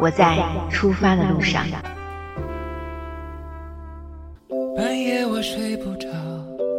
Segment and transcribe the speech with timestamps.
[0.00, 0.38] 我在
[0.70, 1.66] 出发的路上。
[4.76, 6.08] 半夜我睡不着，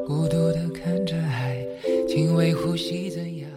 [0.08, 1.58] 孤独的看着海，
[2.08, 3.50] 轻微呼吸怎样？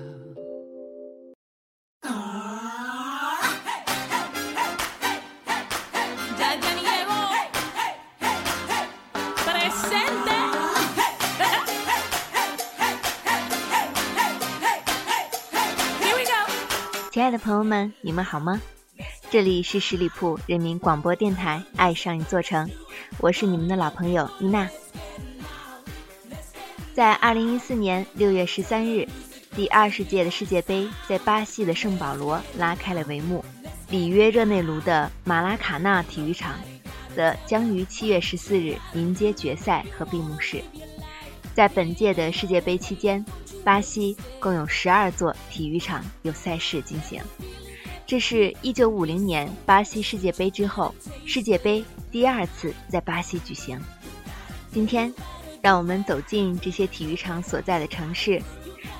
[17.12, 18.60] 亲爱的朋友们，你们好吗？
[19.32, 22.68] 这里是十里铺人民广播电台《爱上一座城》，
[23.16, 24.68] 我是你们的老朋友伊娜。
[26.92, 29.08] 在二零一四年六月十三日，
[29.56, 33.42] 第二十届的世界杯在巴西的圣保罗拉开了帷幕，
[33.88, 36.60] 里约热内卢的马拉卡纳体育场
[37.16, 40.62] 则将于七月十四日迎接决赛和闭幕式。
[41.54, 43.24] 在本届的世界杯期间，
[43.64, 47.22] 巴西共有十二座体育场有赛事进行，
[48.12, 53.80] 这是一九五零年巴西世界杯之后，世界杯第二次在巴西举行。
[54.70, 55.10] 今天，
[55.62, 58.38] 让我们走进这些体育场所在的城市，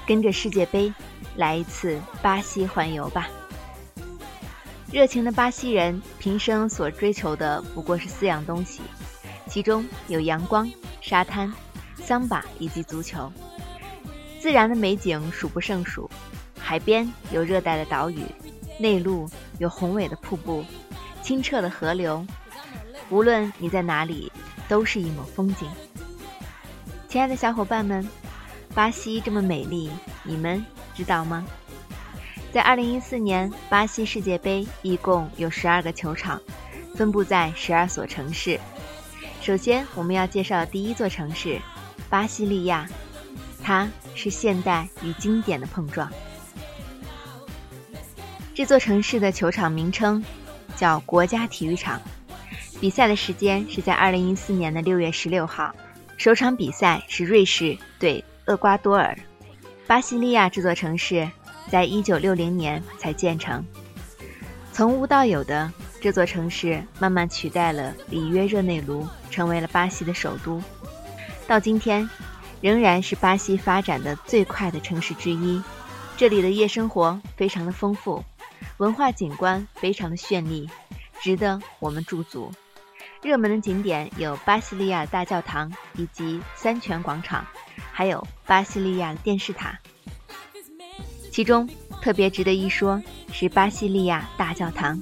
[0.06, 0.90] 跟着世界杯
[1.36, 3.28] 来一次巴西环游吧。
[4.90, 8.80] 热情的巴西人平生所追求的不过是四样东西，
[9.46, 10.66] 其中有阳光、
[11.02, 11.52] 沙滩。
[12.02, 13.30] 桑巴以及足球，
[14.40, 16.10] 自然的美景数不胜数，
[16.58, 18.24] 海边有热带的岛屿，
[18.82, 20.64] 内陆有宏伟的瀑布，
[21.22, 22.26] 清澈的河流。
[23.10, 24.30] 无论你在哪里，
[24.68, 25.70] 都是一抹风景。
[27.08, 28.06] 亲爱的小伙伴们，
[28.74, 29.88] 巴西这么美丽，
[30.24, 30.64] 你们
[30.94, 31.46] 知道吗？
[32.52, 36.42] 在2014年巴西世界杯，一共有12个球场，
[36.96, 38.58] 分布在12所城市。
[39.40, 41.60] 首先，我们要介绍第一座城市。
[42.10, 42.88] 巴西利亚，
[43.62, 46.10] 它是现代与经典的碰撞。
[48.62, 50.24] 这座城市的球场名称
[50.76, 52.00] 叫国家体育场。
[52.80, 55.74] 比赛的时间是在2014年的6月16号，
[56.16, 59.18] 首场比赛是瑞士对厄瓜多尔。
[59.88, 61.28] 巴西利亚这座城市
[61.68, 63.66] 在1960年才建成。
[64.72, 65.68] 从无到有的
[66.00, 70.62] 这座城市，慢慢取代了里约热内卢，成为了巴西的首都。
[71.48, 72.08] 到今天，
[72.60, 75.60] 仍然是巴西发展的最快的城市之一。
[76.16, 78.22] 这里的夜生活非常的丰富，
[78.78, 80.68] 文化景观非常的绚丽，
[81.20, 82.50] 值得我们驻足。
[83.22, 87.46] 热门的景点有巴西利亚大教堂以及三泉广场，
[87.92, 89.78] 还有巴西利亚电视塔。
[91.30, 91.68] 其中
[92.00, 93.00] 特别值得一说
[93.32, 95.00] 是巴西利亚大教堂，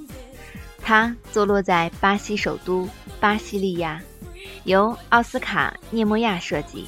[0.82, 2.88] 它坐落在巴西首都
[3.19, 4.00] 巴西利亚。
[4.65, 6.87] 由奥斯卡·涅莫亚设计，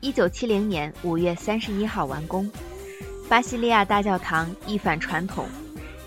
[0.00, 2.48] 一九七零年五月三十一号完工。
[3.28, 5.46] 巴西利亚大教堂一反传统，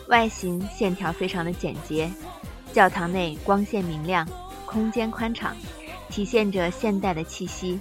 [0.07, 2.09] 外形线条非常的简洁，
[2.72, 4.28] 教堂内光线明亮，
[4.66, 5.56] 空间宽敞，
[6.09, 7.80] 体现着现代的气息。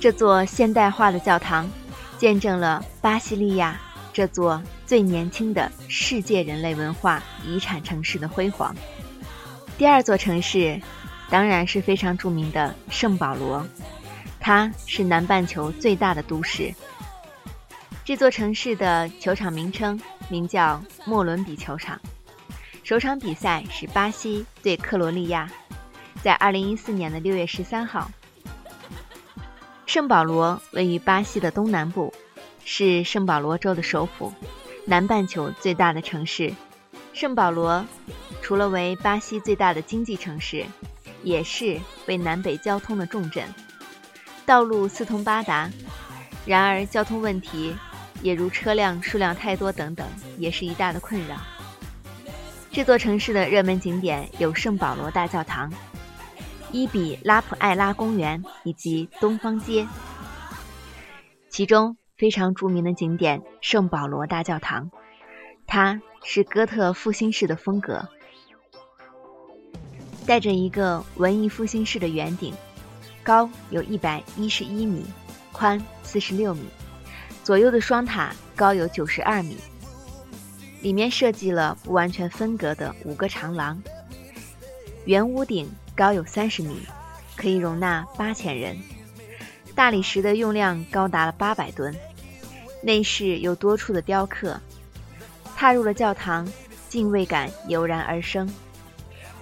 [0.00, 1.70] 这座现代化的教堂，
[2.18, 3.80] 见证了巴西利亚
[4.12, 8.74] 这座最年轻的世界人类文化遗产城市的辉煌。
[9.78, 10.80] 第二座城市。
[11.30, 13.66] 当然是非常著名的圣保罗，
[14.38, 16.70] 它是南半球最大的都市。
[18.04, 22.00] 这座城市的球场名称名叫莫伦比球场。
[22.82, 25.48] 首场比赛是巴西对克罗利亚，
[26.22, 28.10] 在2014年的6月13号。
[29.86, 32.12] 圣保罗位于巴西的东南部，
[32.64, 34.32] 是圣保罗州的首府，
[34.84, 36.52] 南半球最大的城市。
[37.12, 37.84] 圣保罗
[38.40, 40.66] 除了为巴西最大的经济城市。
[41.24, 41.78] 也是
[42.08, 43.46] 为南北交通的重镇，
[44.44, 45.70] 道路四通八达。
[46.44, 47.72] 然而，交通问题
[48.22, 50.06] 也如车辆数量太多等等，
[50.38, 51.36] 也是一大的困扰。
[52.70, 55.70] 这座城市的热门景点有圣保罗大教堂、
[56.70, 59.86] 伊比拉普艾拉公园以及东方街。
[61.50, 64.90] 其中非常著名的景点圣保罗大教堂，
[65.66, 68.08] 它是哥特复兴式的风格。
[70.24, 72.54] 带着一个文艺复兴式的圆顶，
[73.22, 75.04] 高有一百一十一米，
[75.50, 76.62] 宽四十六米，
[77.42, 79.56] 左右的双塔高有九十二米。
[80.80, 83.80] 里面设计了不完全分隔的五个长廊，
[85.04, 86.76] 圆屋顶高有三十米，
[87.36, 88.76] 可以容纳八千人。
[89.76, 91.94] 大理石的用量高达了八百吨，
[92.82, 94.60] 内饰有多处的雕刻。
[95.54, 96.50] 踏入了教堂，
[96.88, 98.52] 敬畏感油然而生。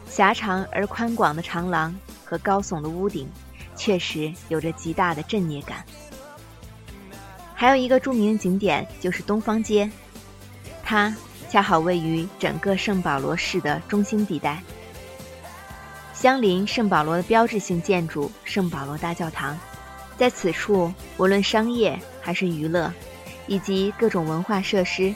[0.06, 3.26] 狭长而宽广的长廊和高耸的屋顶，
[3.76, 5.85] 确实有着极大的震撼感。
[7.60, 9.90] 还有一个著名的景点就是东方街，
[10.82, 11.14] 它
[11.50, 14.62] 恰好位于整个圣保罗市的中心地带，
[16.14, 19.58] 相邻圣保罗的标志性建筑圣保罗大教堂。
[20.16, 22.90] 在此处，无论商业还是娱乐，
[23.46, 25.14] 以及各种文化设施，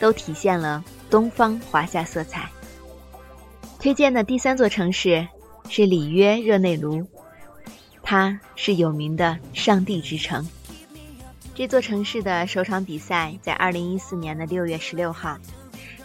[0.00, 2.48] 都体现了东方华夏色彩。
[3.78, 5.28] 推荐的第三座城市
[5.68, 7.06] 是里约热内卢，
[8.02, 10.48] 它是有名的“上帝之城”。
[11.62, 15.38] 这座城市的首场比赛在2014年的6月16号，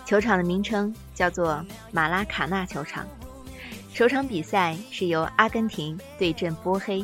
[0.06, 3.07] 球场的名称叫做马拉卡纳球场。
[3.92, 7.04] 首场比赛是由阿根廷对阵波黑。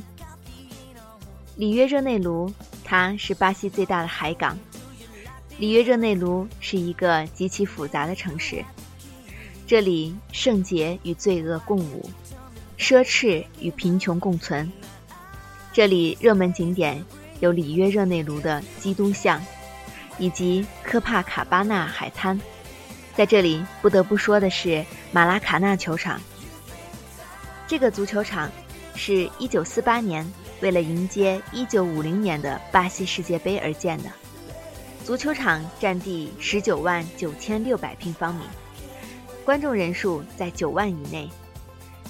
[1.55, 2.53] 里约热内卢，
[2.83, 4.55] 它是巴西最大的海港。
[5.57, 8.63] 里约热内卢是一个极其复杂的城市，
[9.65, 12.07] 这里圣洁与罪恶共舞，
[12.77, 14.71] 奢侈与贫穷共存。
[15.71, 17.03] 这里热门景点
[17.43, 19.45] 有里约热内卢的基督像，
[20.17, 22.39] 以及科帕卡巴纳海滩。
[23.17, 26.21] 在这里不得不说的是马拉卡纳球场。
[27.67, 28.49] 这个足球场
[28.95, 30.25] 是一九四八年。
[30.61, 34.05] 为了迎接1950年的巴西世界杯而建的
[35.03, 38.45] 足球场，占地19万9600平方米，
[39.43, 41.29] 观众人数在9万以内。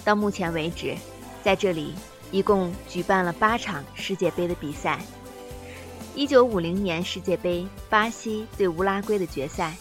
[0.06, 0.95] 到目前为止，
[1.41, 1.95] 在这里
[2.30, 5.00] 一共举办了八场世界杯的比赛。
[6.15, 9.75] 1950年世界杯巴西对乌拉圭的决赛，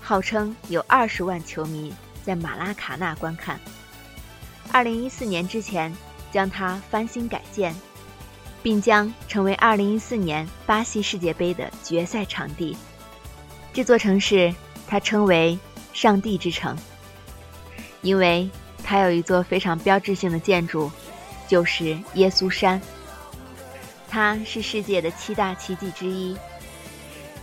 [0.00, 1.92] 号称有20万球迷
[2.24, 3.58] 在马拉卡纳观看。
[4.72, 5.94] 2014年之前，
[6.30, 7.74] 将它翻新改建。
[8.62, 12.76] 并将成为2014年巴西世界杯的决赛场地。
[13.72, 14.54] 这座城市，
[14.86, 15.58] 它称为
[15.92, 16.76] “上帝之城”，
[18.02, 18.48] 因为
[18.84, 20.90] 它有一座非常标志性的建筑，
[21.48, 22.80] 就是耶稣山。
[24.12, 26.36] 它是世界的七大奇迹之一。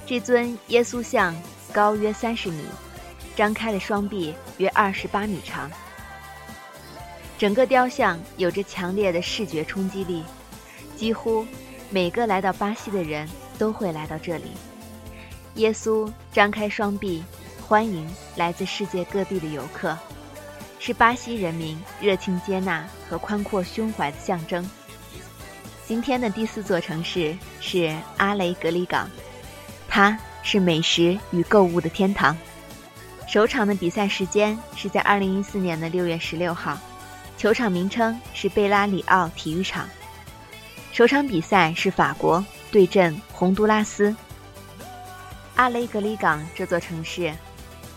[0.06, 1.36] 这尊耶稣像
[1.74, 2.64] 高约三十米，
[3.36, 5.68] 张开的双臂约二十八米长。
[7.40, 10.24] 整个雕像有着强烈的视觉冲击力。
[10.96, 11.44] 几乎
[11.90, 13.28] 每个来到巴西的人
[13.58, 14.52] 都会来到这里。
[15.56, 17.24] 耶稣张开双臂，
[17.68, 19.98] 欢迎来自世界各地的游客，
[20.78, 24.70] 是巴西人民热情接纳和宽阔胸怀的象征。
[25.90, 29.10] 今天的第四座城市是阿雷格里港，
[29.88, 32.38] 它是美食与购物的天堂。
[33.28, 36.78] 首场的比赛时间是在2014年的6月16号，
[37.40, 39.90] 球场名称是贝拉里奥体育场。
[40.92, 44.16] 首场比赛是法国对阵洪都拉斯。
[45.56, 47.34] 阿雷格里港这座城市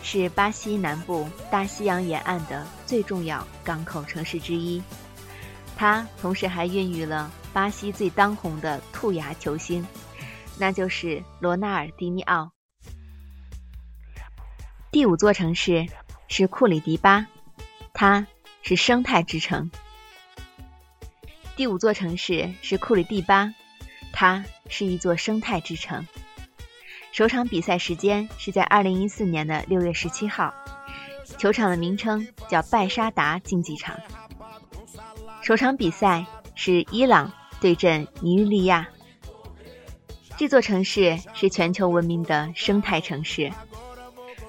[0.01, 4.81] 是巴西南部大西洋沿岸的最重要港口城市之一，
[5.77, 9.85] 它同时还孕育了巴西最当红的兔牙球星，
[10.57, 12.51] 那就是罗纳尔迪尼奥。
[14.91, 15.87] 第五座城市
[16.27, 17.27] 是库里迪巴，
[17.93, 18.27] 它
[18.63, 19.71] 是生态之城。
[21.55, 23.53] 第五座城市是库里蒂巴，
[24.11, 26.07] 它是一座生态之城。
[27.11, 30.51] 首场比赛时间是在2014年的6月17号，
[31.37, 33.99] 球场的名称叫拜沙达竞技场。
[35.43, 37.31] 首场比赛是伊朗
[37.63, 38.89] 对阵尼日利亚。
[40.35, 43.49] 这座城市是全球闻名的生态城市，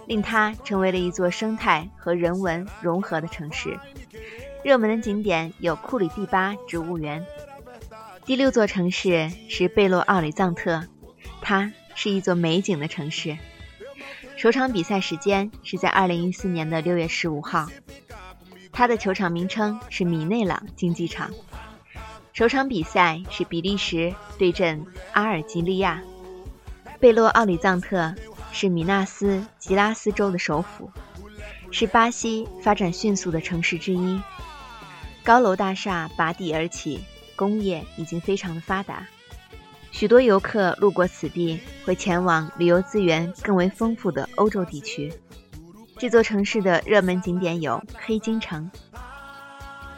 [0.09, 3.79] 令它成为了一座生态和人文融合的城市。
[4.65, 7.25] 热门的景点有库里蒂巴植物园。
[8.25, 10.83] 第六座城市是贝洛奥里藏特，
[11.41, 13.39] 它是一座美景的城市。
[14.37, 17.71] 首场比赛时间是在2014年的6月15号，
[18.73, 21.31] 它的球场名称是米内朗竞技场。
[22.35, 26.03] 首场比赛是比利时对阵阿尔及利亚。
[26.99, 28.13] 贝洛奥里藏特
[28.51, 30.91] 是米纳斯吉拉斯州的首府，
[31.71, 34.21] 是巴西发展迅速的城市之一。
[35.23, 37.05] 高楼大厦拔地而起，
[37.37, 39.07] 工业已经非常的发达，
[39.93, 45.13] 许多游客路过此地会前往旅游资源更为丰富的欧洲地区。
[45.99, 48.69] 这座城市的热门景点有黑金城。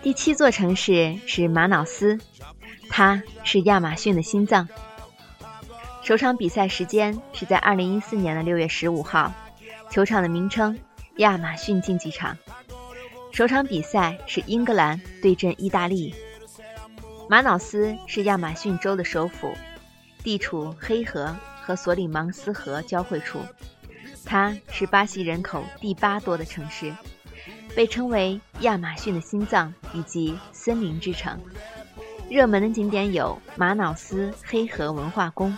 [0.06, 2.20] 第七座城市是马瑙斯，
[2.88, 4.68] 它是亚马逊的心脏。
[6.04, 9.34] 首场比赛时间是在2014年的6月15号，
[9.90, 10.78] 球场的名称
[11.16, 12.38] 亚马逊竞技场。
[13.32, 16.14] 首场比赛是英格兰对阵意大利。
[17.28, 19.52] 马瑙斯是亚马逊州的首府，
[20.22, 23.40] 地处黑河和索里芒斯河交汇处。
[24.24, 26.94] 它是巴西人口第八多的城市，
[27.76, 31.38] 被称为亚马逊的心脏以及森林之城。
[32.28, 35.56] 热门的景点有马瑙斯黑河文化宫。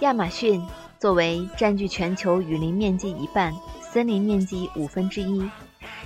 [0.00, 0.64] 亚马逊
[1.00, 5.50] 作为占据全球雨林面积一半、森林面积五分之一。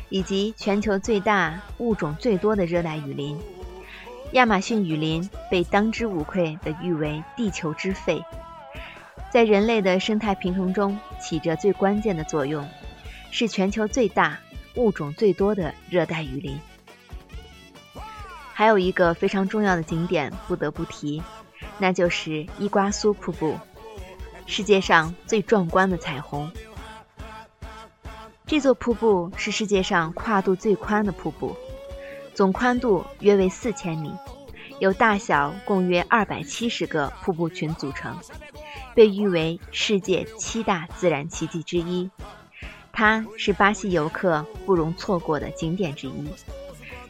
[0.09, 3.37] 以及全球最大、物种最多的热带雨林——
[4.35, 8.23] 亚马逊雨林，被当之无愧地誉为“地球之肺”，
[9.33, 12.68] 在人类的生态平衡中起着最关键的作用，
[13.33, 14.38] 是全球最大、
[14.76, 16.59] 物种最多的热带雨林。
[18.52, 21.23] 还有一个非常重要的景点不得不提，
[21.78, 23.59] 那就是伊瓜苏瀑布，
[24.47, 26.50] 世界上最壮观的彩虹。
[28.47, 31.56] 这座瀑布是世界上跨度最宽的瀑布，
[32.33, 34.12] 总宽度约为四千米，
[34.78, 38.16] 由大小共约二百七十个瀑布群组成，
[38.95, 42.09] 被誉为世界七大自然奇迹之一。
[42.98, 46.26] 它是巴西游客不容错过的景点之一。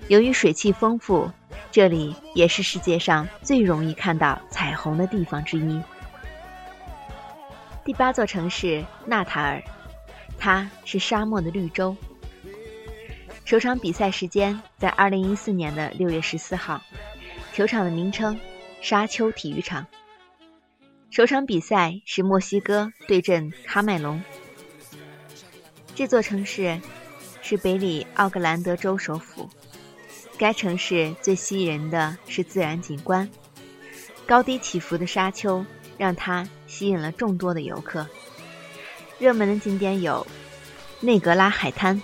[0.08, 1.30] 由于水汽丰富，
[1.70, 5.80] 这里也是世界上最容易看到彩虹的地方之一。
[7.84, 9.62] 第八座城市纳塔尔。
[10.38, 11.96] 它是沙漠的绿洲。
[13.46, 16.82] 首场比赛时间在二零一四年的六月十四号，
[17.54, 18.38] 球场的名称
[18.82, 19.86] 沙丘体育场。
[21.10, 24.22] 首场比赛是墨西哥对阵喀麦隆。
[25.96, 26.78] 这座城市
[27.40, 29.48] 是北里奥格兰德州首府。
[30.36, 33.26] 该城市最吸引人的是自然景观，
[34.26, 35.64] 高低起伏的沙丘
[35.96, 38.06] 让它吸引了众多的游客。
[39.18, 40.26] 热门的景点有
[41.00, 42.02] 内格拉海滩。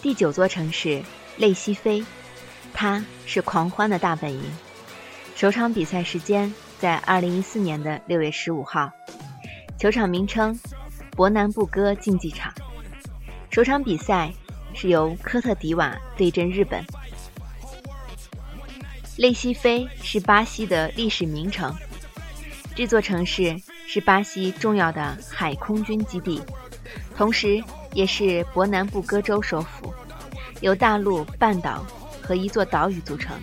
[0.00, 1.02] 第九座城市
[1.36, 2.02] 类西菲，
[2.72, 4.42] 它是狂欢的大本营。
[5.34, 8.90] 首场比赛时间在二零一四年的六月十五号，
[9.78, 10.58] 球场名称
[11.16, 12.52] 伯南布哥竞技场。
[13.50, 14.30] 首场比赛
[14.74, 16.84] 是由科特迪瓦对阵日本。
[19.16, 21.74] 类西菲是巴西的历史名城，
[22.74, 23.60] 这座城市。
[23.88, 26.42] 是巴西重要的海空军基地，
[27.16, 29.94] 同时也是伯南布哥州首府，
[30.60, 31.86] 由大陆、半岛
[32.20, 33.38] 和一座岛屿组成。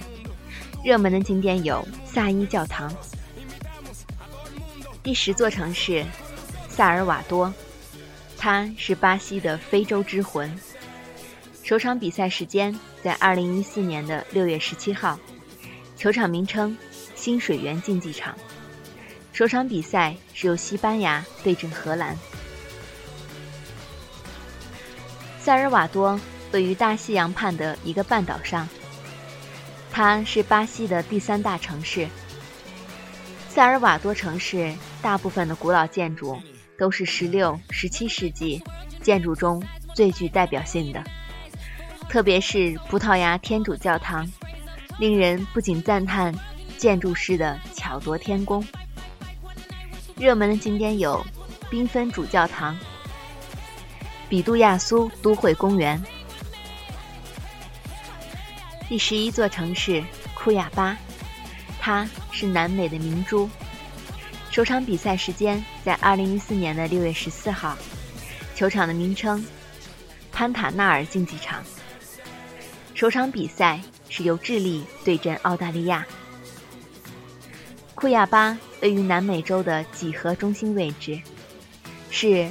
[0.84, 2.94] 热门的景点有萨伊教堂。
[5.01, 6.06] 第十座城市
[6.68, 7.51] 萨尔瓦多，
[8.43, 10.53] 它是巴西的非洲之魂。
[11.63, 15.17] 首场比赛时间在二零一四年的六月十七号，
[15.95, 16.77] 球场名称
[17.15, 18.38] 新水源竞技场。
[19.31, 22.17] 首场比赛是由西班牙对阵荷兰。
[25.39, 26.19] 萨尔瓦多
[26.51, 28.67] 位于大西洋畔的一个半岛上，
[29.89, 32.09] 它是巴西的第三大城市。
[33.47, 36.38] 萨尔瓦多城市大部分的古老建筑
[36.77, 38.62] 都是16、17世纪
[39.01, 39.62] 建筑中
[39.94, 41.03] 最具代表性的，
[42.10, 44.27] 特别是葡萄牙天主教堂，
[45.00, 46.34] 令人不仅赞叹
[46.77, 48.65] 建筑师的巧夺天工。
[50.18, 51.25] 热门的景点有
[51.70, 52.77] 缤纷主教堂、
[54.30, 56.01] 比杜亚苏都会公园。
[58.88, 60.03] 第十一座城市
[60.34, 60.96] 库亚巴，
[61.80, 63.50] 它是南美的明珠。
[64.53, 67.75] 首场比赛时间在二零一四年的六月十四号，
[68.53, 69.43] 球场的名称
[70.31, 71.63] 潘塔纳尔竞技场。
[72.93, 76.05] 首场比赛是由智利对阵澳大利亚。
[77.95, 81.19] 库亚巴位于南美洲的几何中心位置，
[82.12, 82.48] 是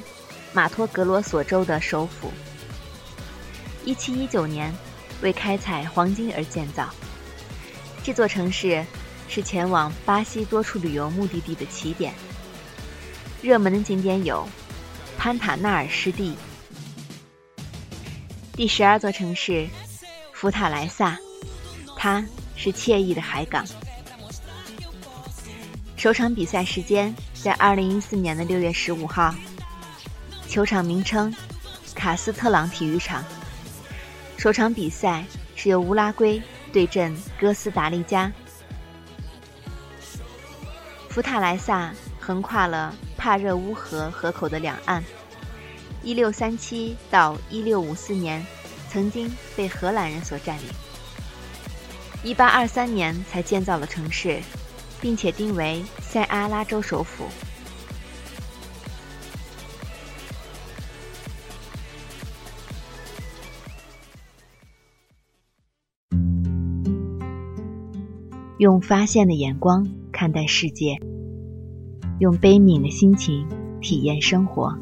[0.52, 2.32] 马托格罗索州的首府。
[3.86, 4.74] 1719年
[5.22, 6.90] 为开采黄金而建造。
[8.02, 8.84] 这座城市
[9.28, 12.12] 是前往巴西多处旅游目的地的起点。
[13.40, 14.46] 热门的景点有
[15.18, 16.36] 潘塔纳尔湿地。
[18.52, 19.66] 第十二座城市
[20.32, 21.18] 福塔莱萨，
[21.96, 22.24] 它
[22.54, 23.64] 是惬意的海港。
[25.96, 29.34] 首场比赛时间在二零一四年的六月十五号，
[30.48, 31.34] 球场名称
[31.94, 33.24] 卡斯特朗体育场。
[34.36, 35.24] 首场比赛
[35.54, 38.30] 是由乌拉圭对阵哥斯达黎加。
[41.12, 45.04] 福塔莱萨横跨了帕热乌河河口的两岸。
[46.02, 48.42] 一六三七到一六五四年
[48.88, 50.64] 曾经被荷兰人所占领。
[52.24, 54.40] 一八二三年才建造了城市
[55.02, 57.26] 并且定为塞阿拉州首府。
[68.56, 69.86] 用发现的眼光
[70.22, 71.00] 看待世界，
[72.20, 73.44] 用悲悯的心情
[73.80, 74.72] 体验生活，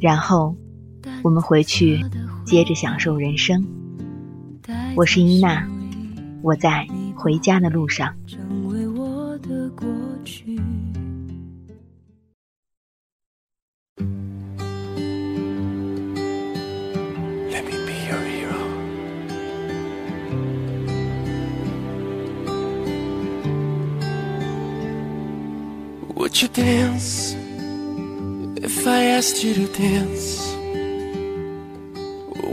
[0.00, 0.56] 然后
[1.22, 2.04] 我们回去
[2.44, 3.64] 接着享受人生。
[4.96, 5.68] 我是伊娜，
[6.42, 8.12] 我在回家的路上。
[29.44, 30.54] You to dance?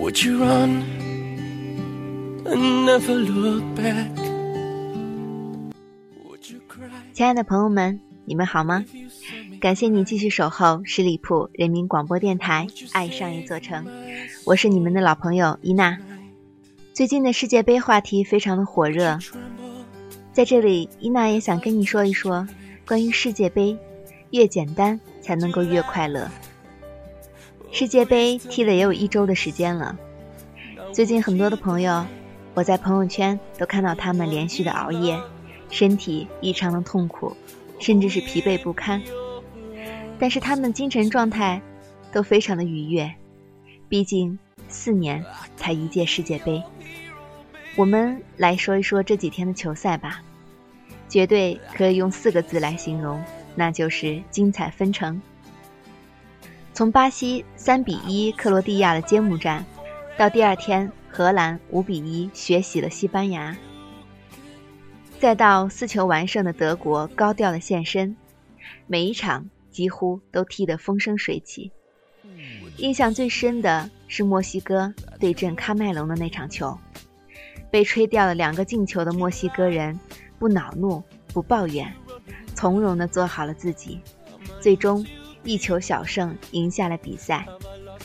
[0.02, 0.84] Would you run
[2.46, 4.12] and never look back?
[7.14, 8.84] 亲爱的朋友们，你们好吗？
[9.62, 13.86] 感谢你继续守候十里铺人民广播电台《爱上一座城》，
[14.46, 15.98] 我是你们的老朋友伊娜。
[16.94, 19.18] 最近的世界杯话题非常的火热，
[20.34, 22.46] 在这里，伊娜也想跟你说一说。
[22.86, 23.78] 关于世界杯，
[24.32, 26.30] 越简单才能够越快乐。
[27.72, 29.98] 世界杯踢了也有一周的时间了，
[30.92, 32.06] 最近很多的朋友，
[32.54, 35.18] 我在朋友圈都看到他们连续的熬夜，
[35.70, 37.36] 身体异常的痛苦，
[37.80, 39.01] 甚至是疲惫不堪。
[40.20, 41.62] 但是他们精神状态
[42.12, 43.10] 都非常的愉悦，
[43.88, 44.38] 毕竟
[44.68, 45.24] 四年
[45.56, 46.62] 才一届世界杯。
[47.78, 50.22] 我们来说一说这几天的球赛吧。
[51.08, 53.22] 绝对可以用四个字来形容，
[53.56, 55.22] 那就是精彩纷呈。
[56.74, 59.66] 从巴西三比一克罗地亚的揭幕战，
[60.18, 63.56] 到第二天荷兰五比一血洗了西班牙，
[65.20, 68.16] 再到四球完胜的德国高调的现身，
[68.88, 71.72] 每一场几乎都踢得风生水起。
[72.78, 76.77] 印象最深的是墨西哥对阵喀麦隆的那场球，
[77.70, 80.00] 被吹掉了两个进球的墨西哥人。
[80.40, 81.94] 不恼怒，不抱怨，
[82.55, 84.00] 从容地做好了自己，
[84.60, 85.05] 最终
[85.44, 87.46] 一球小胜赢下了比赛。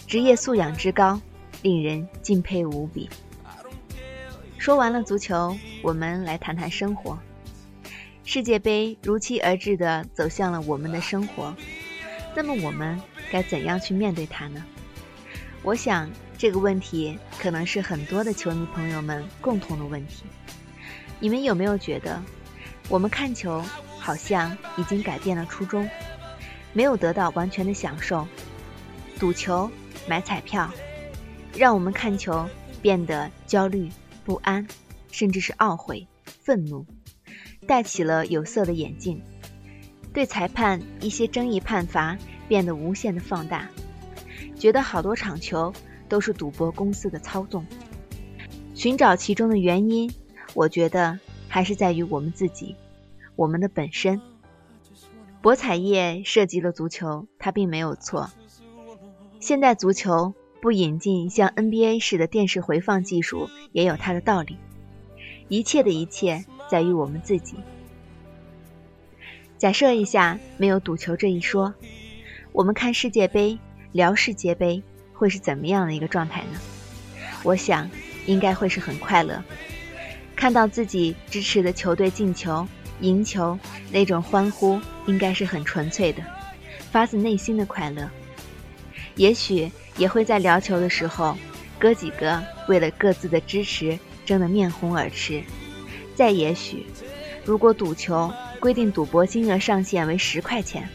[0.06, 1.20] 职业素养之高，
[1.62, 3.08] 令人敬佩无比。
[4.58, 7.18] 说完了足球，我们来谈谈生活。
[8.24, 11.54] 世界杯如期而至地走向了我们的生活，
[12.34, 14.64] 那么我们该怎样去面对它呢？
[15.62, 20.24] 我想这个问题可能是很多的球迷朋友们共同的问题。
[21.20, 22.20] 你们有没有觉得，
[22.88, 23.62] 我们看球
[23.98, 25.88] 好像已经改变了初衷，
[26.72, 28.26] 没有得到完全的享受？
[29.18, 29.70] 赌球、
[30.06, 30.70] 买彩票，
[31.56, 32.46] 让我们看球
[32.82, 33.88] 变得焦虑
[34.24, 34.66] 不安，
[35.10, 36.84] 甚至是懊悔、愤怒，
[37.66, 39.22] 戴起了有色的眼镜，
[40.12, 43.68] 对裁判一些争议判罚变得无限的放大，
[44.54, 45.72] 觉得好多场球
[46.08, 47.64] 都是赌博公司的操纵，
[48.74, 50.12] 寻找其中的原因。
[50.52, 52.76] 我觉得还是在于我们自己，
[53.34, 54.20] 我们的本身。
[55.46, 58.32] 博彩业涉及了足球，它并没有错。
[59.38, 64.56] 现代足球不引进像 NBA 式的电视回放技术，也有它的道理。
[65.46, 67.58] 一切的一切在于我们自己。
[69.56, 71.72] 假设一下，没有赌球这一说，
[72.50, 73.56] 我们看世界杯、
[73.92, 74.82] 聊世界杯
[75.12, 76.58] 会是怎么样的一个状态呢？
[77.44, 77.88] 我想，
[78.26, 79.44] 应该会是很快乐。
[80.34, 82.66] 看到自己支持的球队进球、
[83.00, 83.58] 赢球，
[83.90, 86.22] 那种欢呼应该是很纯粹的，
[86.90, 88.08] 发自内心的快乐。
[89.16, 91.36] 也许也会在聊球的时候，
[91.78, 95.42] 哥几个为了各自的支持争得面红耳赤。
[96.14, 96.86] 再也许，
[97.44, 100.88] 如果赌球规定赌博金额上限为十块钱，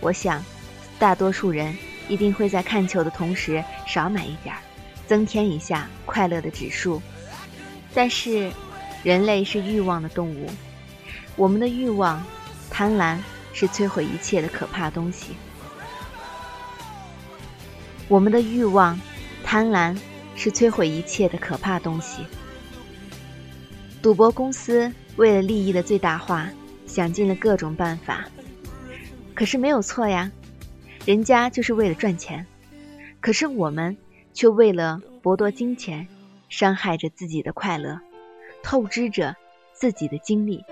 [0.00, 0.44] 我想，
[0.98, 1.76] 大多数人
[2.08, 4.60] 一定会在看球的同时少买一点儿，
[5.06, 7.00] 增添一下快乐的指数。
[7.94, 8.50] 但是。
[9.04, 10.50] 人类是欲望的动物，
[11.38, 12.20] 我们的欲望、
[12.68, 13.16] 贪婪
[13.52, 15.36] 是摧毁一切的可怕东西。
[18.08, 19.00] 我们的欲望、
[19.44, 19.96] 贪婪
[20.34, 22.24] 是摧毁一切的可怕东西。
[24.02, 26.50] 赌博公司为了利益的最大化，
[26.86, 28.28] 想尽了各种办法，
[29.32, 30.28] 可是没有错呀，
[31.06, 32.44] 人家就是为了赚钱。
[33.20, 33.96] 可是我们
[34.34, 36.08] 却为了博夺金钱，
[36.48, 38.00] 伤害着自己的快乐。
[38.60, 39.36] 透支着
[39.72, 40.64] 自己的精力，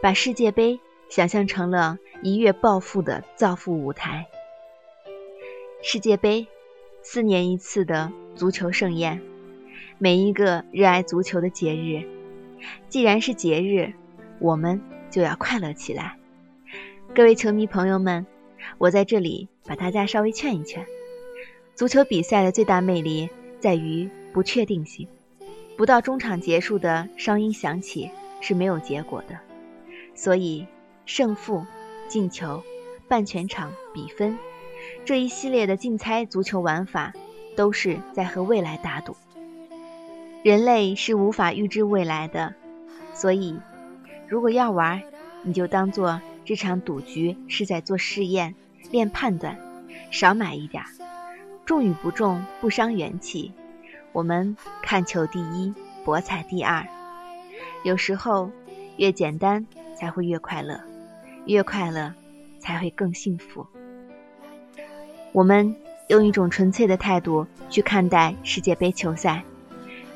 [0.00, 4.26] 把世界杯想象成了一跃暴富的造富舞台。
[5.82, 6.46] 世界杯，
[7.02, 9.20] 四年一次的足球盛宴，
[9.98, 12.02] 每一个热爱足球的节日。
[12.88, 13.92] 既然是节日，
[14.38, 14.80] 我们
[15.10, 16.16] 就要快乐起来。
[17.14, 18.26] 各位球迷朋友们，
[18.78, 20.86] 我在这里把大家稍微劝一劝：
[21.74, 25.08] 足球比赛的最大魅力在于不确定性。
[25.76, 29.38] 不到中场结束的哨音响起，是没有结果的，
[30.14, 30.66] 所以
[31.06, 31.64] 胜负、
[32.08, 32.62] 进球、
[33.08, 34.38] 半全场、比分
[35.04, 37.12] 这一系列的竞猜足球玩法，
[37.56, 39.16] 都是在和未来打赌。
[40.42, 42.54] 人类是无法预知未来的，
[43.14, 43.58] 所以
[44.26, 45.02] 如果要玩，
[45.42, 48.54] 你就当做这场赌局是在做试验、
[48.90, 49.58] 练判断，
[50.10, 50.82] 少买一点，
[51.64, 53.52] 中与不中不伤元气。
[54.12, 55.72] 我们看球第一，
[56.04, 56.86] 博彩第二。
[57.84, 58.50] 有时候，
[58.96, 59.66] 越简单
[60.02, 60.80] 才会越快乐，
[61.46, 62.12] 越快乐
[62.58, 63.64] 才会更幸福。
[65.30, 65.76] 我们
[66.08, 69.44] 用一种纯粹的态度去看待世界杯球赛，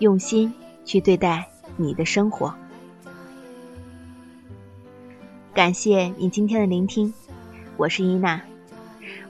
[0.00, 0.52] 用心
[0.84, 1.46] 去对待
[1.76, 2.52] 你的生活。
[5.54, 7.14] 感谢你今天的聆听，
[7.76, 8.42] 我是伊娜，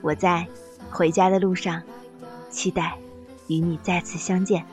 [0.01, 0.47] 我在
[0.89, 1.83] 回家的路上，
[2.49, 2.97] 期待。
[3.49, 4.65] 与你再次相见。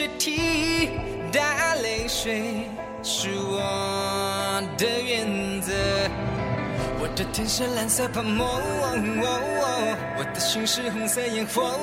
[0.00, 0.88] 是替
[1.30, 2.64] 代泪水
[3.02, 5.74] 是我的原则。
[7.02, 8.46] 我的天是蓝色泡沫，
[10.16, 11.76] 我的心是红色烟火。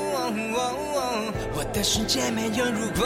[1.54, 3.06] 我的世界没有如果。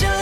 [0.00, 0.21] just